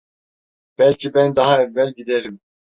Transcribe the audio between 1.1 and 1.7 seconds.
ben daha